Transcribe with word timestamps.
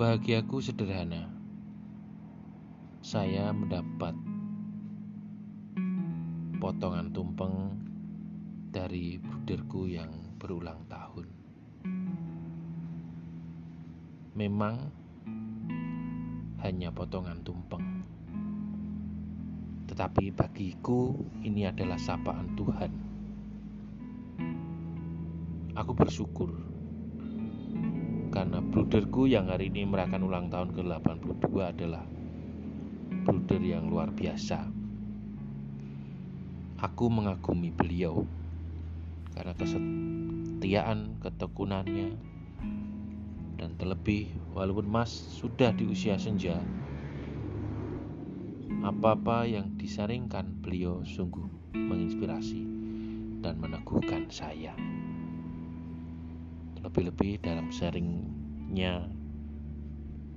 Bahagiaku 0.00 0.64
sederhana. 0.64 1.28
Saya 3.04 3.52
mendapat 3.52 4.16
potongan 6.56 7.12
tumpeng 7.12 7.76
dari 8.72 9.20
buderku 9.20 9.84
yang 9.84 10.08
berulang 10.40 10.80
tahun. 10.88 11.28
Memang 14.40 14.88
hanya 16.64 16.88
potongan 16.96 17.44
tumpeng. 17.44 18.00
Tetapi 19.84 20.32
bagiku 20.32 21.12
ini 21.44 21.68
adalah 21.68 22.00
sapaan 22.00 22.56
Tuhan. 22.56 22.92
Aku 25.76 25.92
bersyukur 25.92 26.79
karena 28.30 28.62
bruderku 28.62 29.26
yang 29.26 29.50
hari 29.50 29.74
ini 29.74 29.82
merayakan 29.82 30.22
ulang 30.22 30.46
tahun 30.54 30.70
ke-82 30.70 31.50
adalah 31.58 32.06
bruder 33.26 33.58
yang 33.58 33.90
luar 33.90 34.14
biasa. 34.14 34.70
Aku 36.80 37.10
mengagumi 37.10 37.74
beliau 37.74 38.24
karena 39.34 39.52
kesetiaan, 39.58 41.18
ketekunannya, 41.20 42.08
dan 43.58 43.70
terlebih 43.76 44.30
walaupun 44.54 44.86
Mas 44.88 45.10
sudah 45.10 45.74
di 45.74 45.90
usia 45.90 46.16
senja, 46.16 46.56
apa-apa 48.80 49.44
yang 49.44 49.76
disaringkan 49.76 50.62
beliau 50.62 51.04
sungguh 51.04 51.76
menginspirasi 51.76 52.62
dan 53.44 53.60
meneguhkan 53.60 54.30
saya 54.32 54.72
lebih-lebih 56.80 57.44
dalam 57.44 57.68
sharingnya 57.68 59.08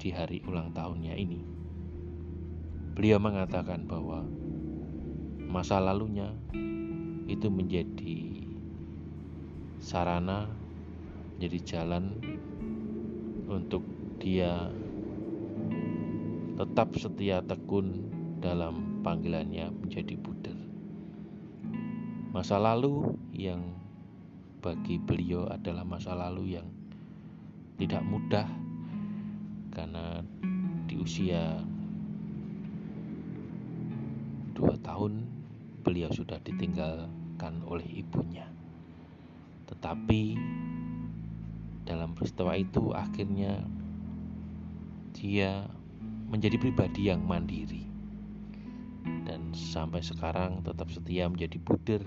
di 0.00 0.08
hari 0.08 0.40
ulang 0.48 0.72
tahunnya 0.72 1.14
ini. 1.16 1.40
Beliau 2.96 3.20
mengatakan 3.20 3.84
bahwa 3.84 4.24
masa 5.44 5.80
lalunya 5.80 6.32
itu 7.28 7.48
menjadi 7.52 8.44
sarana, 9.80 10.48
jadi 11.40 11.58
jalan 11.64 12.16
untuk 13.48 13.84
dia 14.20 14.68
tetap 16.60 16.92
setia 17.00 17.40
tekun 17.40 18.12
dalam 18.40 19.00
panggilannya 19.00 19.72
menjadi 19.72 20.14
buder. 20.20 20.58
Masa 22.36 22.60
lalu 22.60 23.16
yang 23.32 23.79
bagi 24.60 25.00
beliau 25.00 25.48
adalah 25.48 25.82
masa 25.88 26.12
lalu 26.12 26.60
yang 26.60 26.68
tidak 27.80 28.04
mudah 28.04 28.44
karena 29.72 30.20
di 30.84 31.00
usia 31.00 31.64
dua 34.52 34.76
tahun 34.84 35.24
beliau 35.80 36.12
sudah 36.12 36.36
ditinggalkan 36.44 37.64
oleh 37.64 37.88
ibunya. 37.88 38.44
Tetapi 39.64 40.36
dalam 41.88 42.12
peristiwa 42.12 42.52
itu 42.52 42.92
akhirnya 42.92 43.64
dia 45.16 45.64
menjadi 46.28 46.60
pribadi 46.60 47.08
yang 47.08 47.24
mandiri 47.24 47.88
dan 49.24 49.50
sampai 49.56 50.04
sekarang 50.04 50.60
tetap 50.62 50.92
setia 50.92 51.26
menjadi 51.26 51.56
buder 51.58 52.02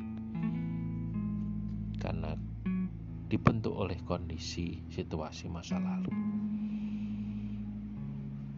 dibentuk 3.33 3.73
oleh 3.73 3.97
kondisi 4.05 4.85
situasi 4.93 5.49
masa 5.49 5.81
lalu. 5.81 6.13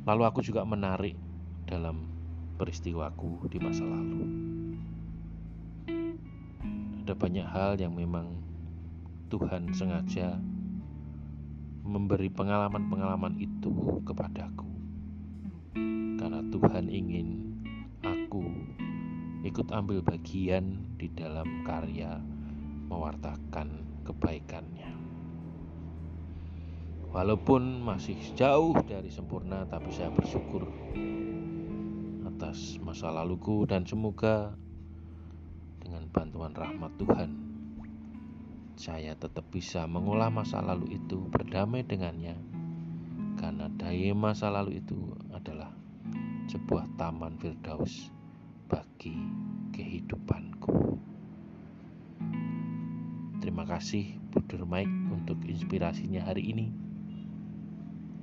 Lalu 0.04 0.24
aku 0.28 0.44
juga 0.44 0.68
menarik 0.68 1.16
dalam 1.64 2.12
peristiwaku 2.60 3.48
di 3.48 3.56
masa 3.64 3.88
lalu. 3.88 4.28
Ada 7.08 7.16
banyak 7.16 7.48
hal 7.48 7.80
yang 7.80 7.96
memang 7.96 8.36
Tuhan 9.32 9.72
sengaja 9.72 10.44
memberi 11.88 12.28
pengalaman-pengalaman 12.28 13.40
itu 13.40 14.04
kepadaku. 14.04 14.68
Karena 16.20 16.44
Tuhan 16.52 16.92
ingin 16.92 17.28
aku 18.04 18.44
ikut 19.48 19.72
ambil 19.72 20.04
bagian 20.04 20.84
di 21.00 21.08
dalam 21.16 21.64
karya 21.64 22.20
mewartakan 22.92 23.85
kebaikannya. 24.06 24.94
Walaupun 27.10 27.82
masih 27.82 28.16
jauh 28.36 28.76
dari 28.86 29.10
sempurna, 29.10 29.66
tapi 29.66 29.90
saya 29.90 30.12
bersyukur 30.14 30.68
atas 32.28 32.78
masa 32.84 33.10
laluku 33.10 33.64
dan 33.66 33.88
semoga 33.88 34.54
dengan 35.80 36.06
bantuan 36.12 36.52
rahmat 36.52 36.92
Tuhan 37.00 37.32
saya 38.76 39.16
tetap 39.16 39.48
bisa 39.56 39.88
mengolah 39.88 40.28
masa 40.28 40.60
lalu 40.60 41.00
itu 41.00 41.24
berdamai 41.32 41.88
dengannya 41.88 42.36
karena 43.40 43.72
daya 43.72 44.12
masa 44.12 44.52
lalu 44.52 44.84
itu 44.84 45.16
adalah 45.32 45.72
sebuah 46.52 46.84
taman 47.00 47.40
firdaus 47.40 48.12
bagi 48.68 49.16
kehidupanku. 49.72 51.00
Terima 53.46 53.62
kasih 53.62 54.18
Budur 54.34 54.66
Mike 54.66 54.90
untuk 55.14 55.38
inspirasinya 55.46 56.26
hari 56.26 56.50
ini. 56.50 56.74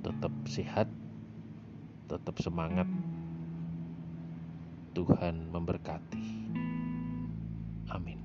Tetap 0.03 0.35
sehat, 0.51 0.91
tetap 2.11 2.43
semangat. 2.43 2.91
Tuhan 4.91 5.47
memberkati. 5.47 6.27
Amin. 7.87 8.22